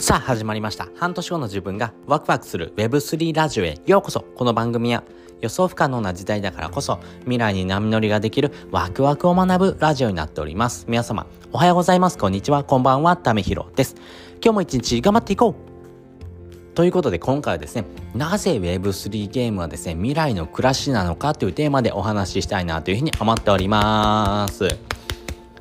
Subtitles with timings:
[0.00, 0.88] さあ始まりました。
[0.96, 4.22] 半年後の自分がワクワクする Web3 ラジオへようこそ。
[4.22, 5.04] この番組は
[5.42, 10.86] 予想不可能な時代だからこそ未来に波乗りができるワクワクを学ぶラジオになっております。
[10.88, 12.16] 皆様おはようございます。
[12.16, 12.64] こんにちは。
[12.64, 13.14] こんばんは。
[13.18, 13.94] ためひろです。
[14.42, 16.74] 今日も一日頑張っていこう。
[16.74, 24.66] ということで今回はですねなぜ Web3 ゲームはですね未来の暮らしなのかというテーマでお話ししたいなというふうに思っております。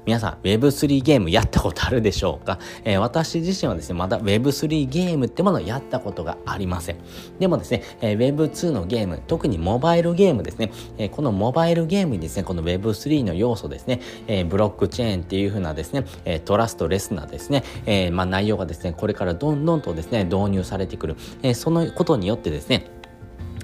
[0.09, 6.97] 皆さん Web3 ゲームやったことあるでしょうか、えー、私自身はですね、まだ Web3 ゲームってものをやったことがありません。
[7.37, 22.87] でもですね、えー、Web2 のゲーム、特にモバイルゲームですね、えー、このモバイルゲームにですね、この Web3 の要素ですね、えブロックチェーンっていう風なですね、えトラストレスなですね、えまあ、内容がですね、これからどんどんとですね、導入されてくる、えそのことによってですね、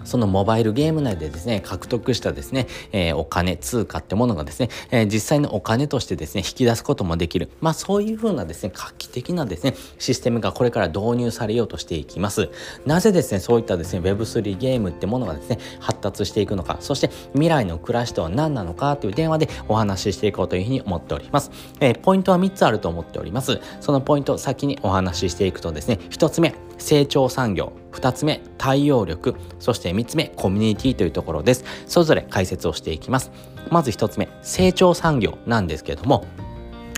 [0.05, 7.49] そのモバイルゲーム内でですね、獲得したですね、えー、お金、通貨ってものがですね、えー、実際のお金としてですね、引き出すこともできる。
[7.61, 12.49] まあそういうふうなですね、画期的なですね、システムがこれから導入されようとしていきます。
[12.85, 21.51] なぜですね、そういったですね、Web3 ゲームってものがですね、発達していくのか、そして未来の暮らしとは何なのかという電話でお話ししていこうというふうに思っております。
[21.79, 23.59] えー、ポイントは3つあると思っております。
[23.81, 29.35] そのポイントを先にお話ししていくとですね、1つ目、成長産業2つ目対応力。
[29.59, 31.63] そして3つ目コミュニティというところです。
[31.87, 33.31] それぞれ解説をしていきます。
[33.71, 36.25] まず1つ目成長産業なんですけれども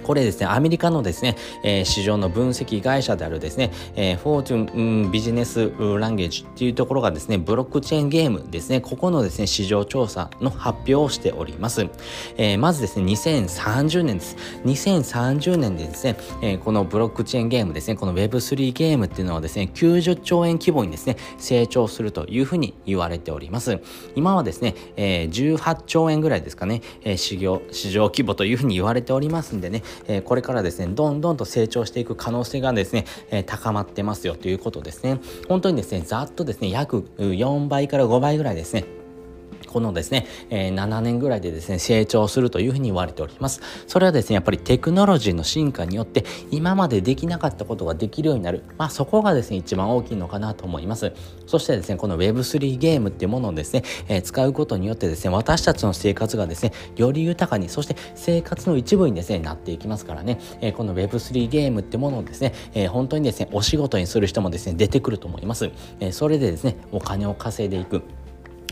[0.08, 5.70] これですね、アメリカのですね、えー、市場の分析会社であるですね、えー、フォーチュン、ビジネス
[6.00, 11.90] ランゲージっていうところがですね、ブロックチェーンゲームですね、ここのですね、市場調査の発表をしております。
[12.38, 14.38] えー、まずですね、2030年です。
[14.64, 23.82] 2030年でですね、えー、このブロックチェーンゲームですね、この Web3 ゲームっていうのはですね、90兆円規模にですね、成長するというふうに言われております。
[24.16, 35.20] 今はですね、えー、18兆円ぐらいですかね、えー、市場、市場規模というふうに言われておりますんでね、えこれからですね、どんどんと成長していく可能性がですね、え高まってますよということですね。
[35.48, 38.86] 本当にですね、ざっとですね、約4倍から5倍ぐらいですね、
[39.78, 43.62] このですね、えー、7年ぐらいでですね、成長するというふうに言われております。
[43.86, 48.64] それはですね、やっぱりテクノロジーの進化によって、今までできなかったことができるようになる。
[48.80, 51.14] まあそこがですね、一番大きいのかなと思います。
[51.46, 65.70] そしてですね、この Web3 ゲームっていうものをですね、えー、使うことによってですね、私たちの生活がですね、より豊かに、そして生活の一部にですね、なっていきますからね、えー、この Web3 ゲームってものをですね、えー、本当にですね、お仕事にする人もですね、出てくると思います。
[66.00, 68.02] え、それでですね、お金を稼いでいく。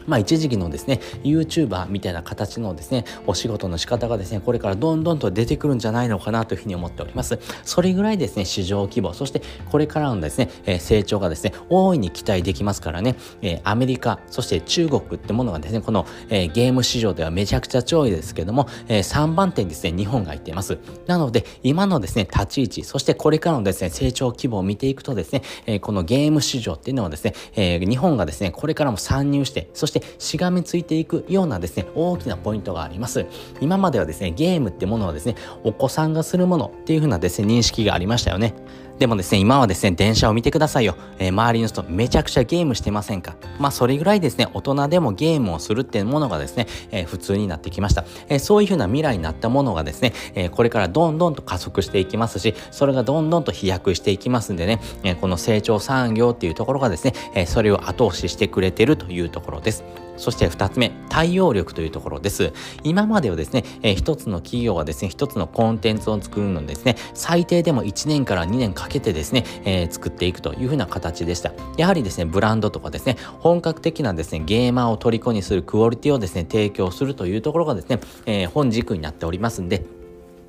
[0.08, 7.40] まあ一時期のですね、YouTuber みたいな形のですね、お仕事の仕方がですね、これからどんどんと出てくるんじゃないのかなというふうに思っております。
[7.64, 20.78] それぐらいですね、市場規模、そしてこれからのですね、え成長がですね、大いに期待できますからね、えアメリカ、そして中国ってものがですね、この、えゲーム市場ではめちゃくちゃ超いですけども、え3番手にですね、日本が入っています。
[21.08, 33.26] なので、今のですね、立ち位置、そしてこれからのですね、成長規模を見ていくとですね、えこのゲーム市場っていうのはですね、え日本がですね、これからも参入して、そしてしてしがみついていくようなですね、大きなポイントがあります。
[33.62, 38.54] 今まではですね、ゲームってものはですね、お子さんがするものっていう風なですね、認識がありましたよね。
[38.98, 40.96] でもですね、今はですね、電車を見てくださいよ。
[41.20, 43.36] えー、周りの人めちゃくちゃゲームしてませんか？
[43.60, 48.06] まあ、それぐらいですね、大人でもゲームをするっていうものがですね、えー、普通になってきました。
[48.30, 59.84] えー、そういう風な未来になったものがですね、えこれからどんどんと加速していきますし、それがどんどんと飛躍していきますんでね、えこの成長産業っていうところがですね、えそれを後押ししてくれてるというところです。
[60.18, 62.54] そして2つ目、対応力というところです。
[62.84, 71.52] 今まではですね、えー、一つの企業がですね、1つのコンテンツを作るのですね、最低でも1年から2年かけてですね、えー、作っていくというふうな形でした。
[71.78, 79.86] やはりですね、ブランドとかですね、本格的なですね、ゲーマーを虜にするクオリティをですね、提供するというところがですね、えー、本軸になっておりますんで、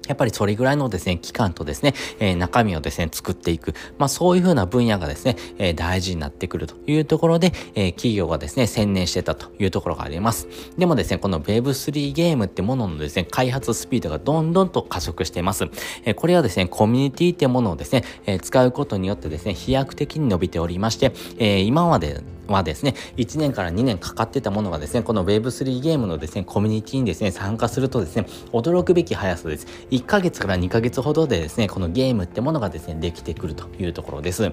[0.09, 3.75] やっぱりそれぐらいのですね、期間とですね、えー、中身をですね、作っていく。
[3.99, 10.49] まあそういうふうな分野がですね、えー、大事になってくるというところで、えー、企業がですね、専念してたというところがあります。
[10.78, 15.69] でもですね、この Web3 ゲームってもののですね、開発スピードがどんどんと加速しています。
[16.04, 29.66] え、これはですね、コミュニティってものをですね、え、使うことによってですね、飛躍的に伸びておりまして、え、今まではですね、1年から2年かかってたものがですね、この Web3 ゲームのですね、コミュニティにですね、参加するとですね、驚くべき速さです。
[29.91, 34.53] 1ヶ月から2ヶ月ほどでですね、このゲームってものがですね、できてくるというところです。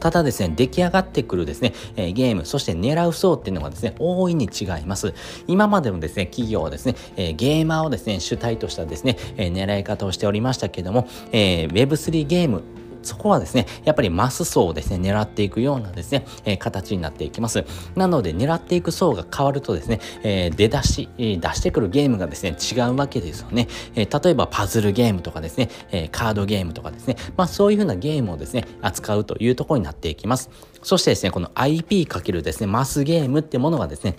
[0.00, 5.14] ただですね、出来上がってくるですね、えー、ゲーム、そして狙う層っていうのがですね、大いに違います。
[5.46, 12.62] 今までもですね、企業はですね、えー、ゲーマーをですね、主体としたですね、えー、狙い方をしておりましたけども、え Web3 ゲーム
[13.04, 17.64] そこはですね、やっぱりマス層をですね、狙っていくようなですね、え、形になっていきます。
[17.94, 23.68] なので、狙っていく層が変わるとですね、え、出だし、出してくるゲームがですね、違うわけですよね。
[23.94, 30.50] え、例えばパズルゲームとかですね、え、カードゲームとかですね、まあそういうふうなゲームをですね、扱うというところになっていきます。
[30.82, 34.16] そしてですね、この IP× ですね、マスゲームってものがですね、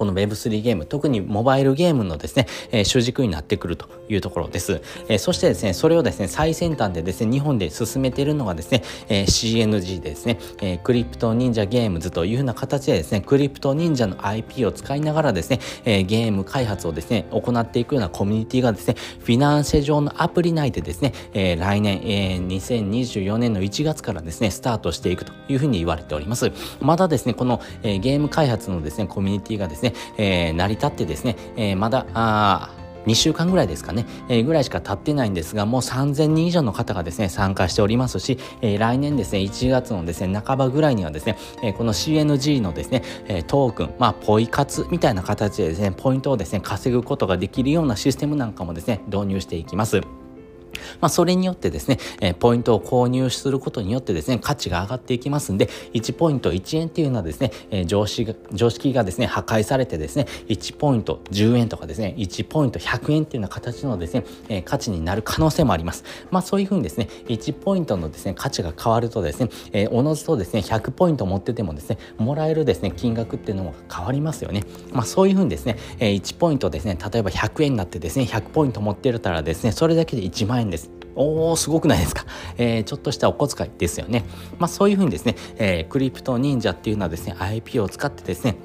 [0.00, 4.80] この Web3 ゲーム、特にモバイルゲームのですね、えー、主軸になってくるというところです。
[5.08, 26.50] えー、そしてですね、それをですね、最先端でですね、日本で進めているのがですね、えー、CNG ですね、えー、クリプト忍者ゲームズというふうな形でですね、クリプト忍者の IP を使いながらですね、えー、ゲーム開発をですね、行っていくようなコミュニティがですね、フィナンシェ上のアプリ内でですね、えー、来年、えー、2024年の1月からですね、スタートしていくというふうに言われております。
[26.80, 32.70] まだですね、この、えー、ゲーム開発のですね、コミュニティがですね、えー、成り立ってですね、えー、まだ、あ
[33.06, 50.19] 2週間ぐらいですかね、えー、ぐらいしか経ってないんですが、もう3000人以上の方がですね、参加しておりますし、えー、来年ですね、1月のですね、半ばぐらいにはですね、えー、この CNG のですね、えトークン、まあ、ポイ活みたいな形でですね、ポイントをですね、稼ぐことができるようなシステムなんかもですね、導入していきます。
[51.00, 66.04] まあ、それによってですね、えー、ポイントを購入することによってですね、価値が上がっていきますんで、1ポイント1円っていうのはですね、えー、常識が常識がですね、破壊されてですね、1ポイント10円とかですね、1ポイント100円っていうような形のですね、えー、価値になる可能性もあります。
[66.30, 74.64] まあ、そういうふうにですね、1ポイントのですね、価値が変わるとですね、えー、おのずとですね、100ポイント持っててもですね、もらえるですね、金額っていうのも変わりますよね。
[74.92, 80.90] まあ、そういうふうにですね、えー、1ポイントですね、例えば100円になってですね、100ポイント持ってるたらですね、それだけで1万円です。
[81.16, 82.24] おー、すごくないですか。
[82.56, 84.24] えー、ちょっとしたお小遣いですよね。
[84.58, 88.56] まあそういうふうにですね、えー、クリプト忍者っていうのはですね、IP を使ってですね、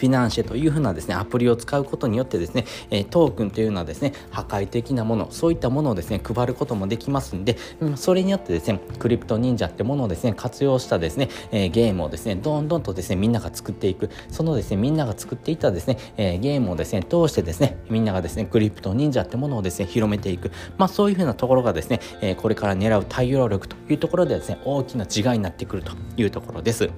[0.00, 26.88] フィナンシェというふうなですね、アプリを使うことによってですね、えトークンというのはですね、破壊的なもの、そういったものをですね、配ることもできますんで、うん、それによってですね、クリプト忍者ってものをですね、活用したですね、え、ゲームをですね、どんどんとですね、みんなが作っていく、そのですね、みんなが作っていたですね、え、ゲームをですね、通してですね、みんながですね、クリプト忍者ってものをですね、広めていく、まあそういうふうなところがですね、え、これから狙う対応力というところでですね、大きな違いになってくるというところです。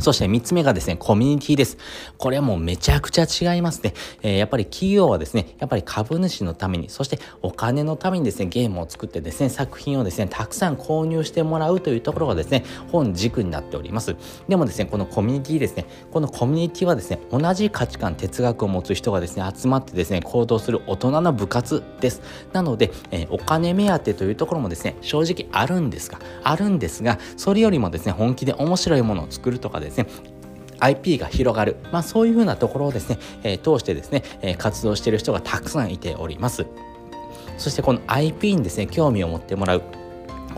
[0.00, 1.78] そして3つ目がですね、コミュニティです。
[2.18, 3.94] これはもうめちゃくちゃ違いますね。
[4.22, 14.16] えー、やっぱり企業はですね、やっぱり株主のために、そしてお金のためにですね、ゲームを作ってですね、作品をですね、たくさん購入してもらうというところがですね、本軸になっております。
[14.48, 22.22] でもですね、このコミュニティですね、このコミュニティはですね、同じ価値観、哲学を持つ人がですね、集まってですね、行動する大人の部活です。
[22.52, 30.06] なので、えー、お金目当てというところもですね、正直あるんですが、あるんですが、それよりもですね、本気で面白いものを作るとかですね、ですね
[30.80, 36.66] IP が広がる、まあ、そういうふうなところをですね、えー、通してですね、えー、活動している人がたくさんいております。
[37.58, 39.82] そしてこの IP にですね興味を持ってもらう。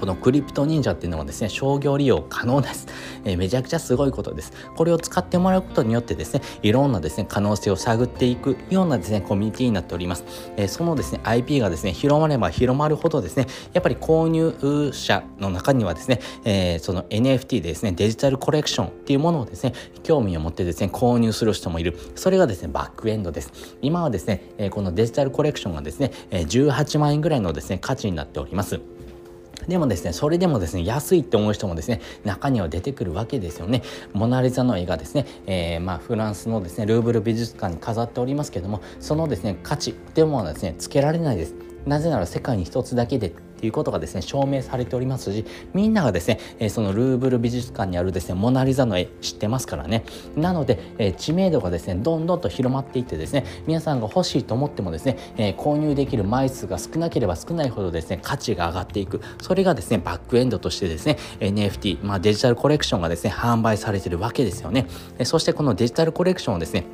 [0.03, 2.89] このクリプト忍者っていうのはですね、商業利用可能です。
[3.25, 4.53] えー、めちゃくちゃすごいことです。
[4.75, 10.25] これを使ってもらうことによってですね、いろんなですね、可能性を探っていくようなですね、コミュニティになっております。
[10.57, 19.73] えー、そのですね、IP がですね、広まれば広まるほどですね、やっぱり購入者の中にはですね、えー、その NFT でですね、デジタルコレクションっていうものをですね、
[20.03, 21.97] 興味を持ってですね、購入する人もいる。
[22.17, 23.53] それがですね、バックエンドです。
[23.83, 28.81] 今はですね、えこのデジタルコレクションがですね、18万円ぐらいのですね、価値になっております。
[29.69, 33.83] でもですね、それでもですね、安いって思う人もですね、中には出てくるわけですよね。
[34.13, 41.72] モナリザの絵がですね、えー、まあフランスのですね、ルーブル美術館に飾っておりますけども、そのですね、価値っていうものはですね、つけられないです。
[41.87, 43.33] なぜなら世界に一つだけで
[43.63, 50.05] ということがですね証明されておりますしみんながですね、えそのルーブル美術館にあるですねモナ・リザの絵知ってますからね。
[50.35, 59.21] なので、え知名度がですねどんどんと広まっていってですね皆さんが欲しいと思ってもですね、え購入できる枚数が少なければ少ないほどですね価値が上がっていく。
[59.41, 64.89] それがですねバックエンドとしてですね NFT、まあ、デジタルコレクションがですね販売されてるわけですよね。
[65.23, 66.85] そしてこのデジタルコレクションをですね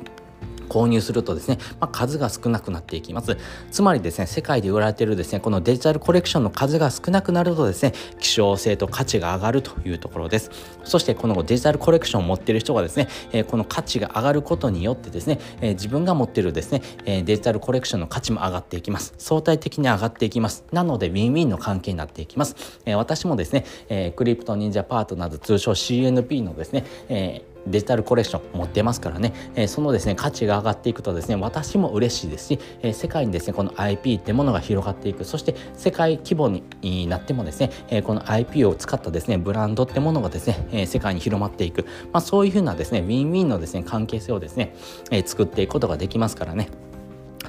[0.69, 3.37] 購入するとですね、まあ、数が少なくなっていきます。
[3.71, 10.51] つまりですね、世界で売られているですね、このデジタルコレクションの数が少なくなるとですね、希少性と価値が上がるというところです。
[10.83, 19.13] そしてこのデジタルコレクションを持っている人がですね、え、この価値が上がることによってですね、え、自分が持っているですね、え、デジタルコレクションの価値も上がっていきます。
[19.17, 20.63] 相対的に上がっていきます。
[20.71, 22.55] なので、ウィンウィンの関係になっていきます。
[22.85, 35.23] え私もですね、えクリプト忍者パートナーズ通称 CNP のですね、えデジタルコレクション持ってますからね、えー、そのですね価値が上がっていくとですね私も嬉しいですし、えー、世界にですねこの IP ってものが広がっていく。
[35.23, 36.49] そして世界規模
[36.81, 44.73] になってもですね、えー、この IP を使ったですねブランドってものがですね、え世界に広まっていく、まあ、そういうふうなですねウィンウィンのですね関係性をですね、
[45.11, 46.69] え作っていくことができますからね。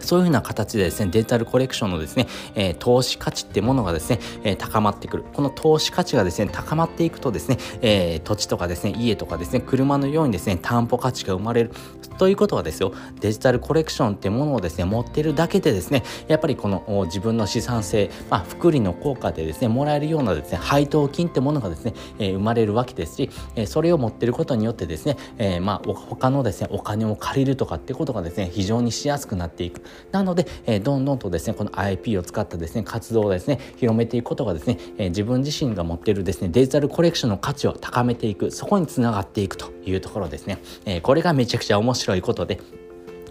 [0.00, 5.24] そういうふうな形でですね、デジタルコレクションのですね、えー、投資価値ってものがですね、えー、高まってくる。
[5.32, 11.72] この投資価値がですね、高まっていくとですね、えー、土地とかですね、家とかですね、車のようにですね、担保価値が生まれる。
[12.18, 29.82] ということはですよ、デジタルコレクションってものをですね、持ってるだけでですね、やっぱりこの自分の資産性、まあ、福利の効果でですね、もらえるようなですね、配当金ってものがですね、えー、生まれるわけですし、えー、それを持ってることによってですね、えー、まあ、他のですね、お金を借りるとかってことがですね、非常にしやすくなっていく。
[30.12, 40.58] なので、えー、どんどんとですね、この IP を使ったですね、活動をですね、広めていくことがですね、えー、自分自身が持っているですね、デジタルコレクションの価値を高めていく、そこにつながっていくというところですね。
[40.84, 42.60] えー、これがめちゃくちゃ面白いことで、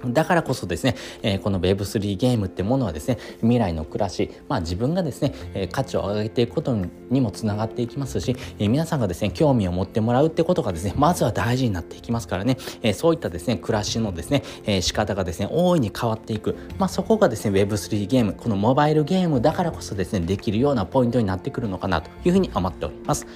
[0.06, 6.75] だからこそですね、えー、この Web3 ゲームってものはですね、未来の暮らし、まあ自分がですね、えー、価値を上げていくこと
[7.10, 16.56] にもつながっていきますし、えー、皆さんがですね、興味を持ってもらうってことがですね、まずは大事になっていきますからね、えそういったですね、暮らしのですね、え仕方がですね、大いに変わっていく。
[16.77, 23.27] まあそこがですね、Web3 ゲーム、このモバイルゲームだからこそですね、できるようなポイントになってくるのかなというふうに思っております。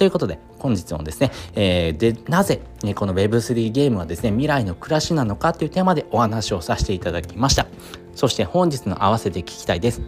[0.00, 7.66] ということで、本日もですね、えー、で、なぜ、ね、この Web3 ゲームはですね、未来の暮らしなのかというテーマでお話をさせていただきました。
[8.14, 10.00] そして本日の合わせて聞きたいです。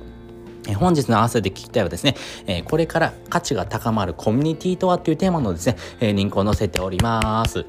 [0.79, 7.67] 本日の合わせて聞きたいはですね、えこれから価値が高まるコミュニティとはというテーマのですね、えリンクを載せております。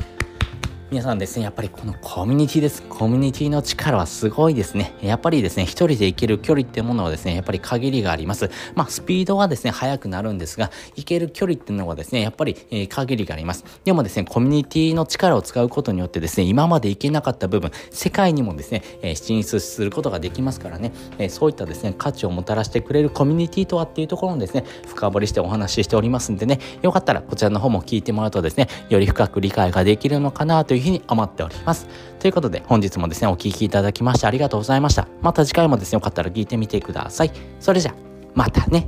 [0.93, 2.83] 皆さんですね、やっぱりこのコミュニティです。
[2.83, 4.93] コミュニティの力はすごいですね。
[5.01, 8.51] やっぱりですね、一人で行ける距離ってものはですね、やっぱり限りがあります。
[8.75, 13.65] まあ、スピードはですね、速くなるんですが、行ける距離っていうのはですね、やっぱり、え、限りがあります。
[13.83, 31.63] でもですね、コミュニティの力を使うことによってですね、今まで行けなかった部分、世界にもですね、えー、進出することができますからね、え、そういったですね、価値をもたらしてくれるコミュニティとはっていうところをですね、深掘りしてお話ししておりますんでね、よかったらこちらの方も聞いてもらうとですね、より深く理解ができるのかなというふうに思っております。
[31.63, 31.87] ます。
[32.19, 35.07] ということで本日もですね、お聴きいただきましてありがとうございました。
[35.21, 37.31] また次回もですね、よかったら聞いてみてください。
[37.59, 37.95] それじゃ、
[38.33, 38.87] またね。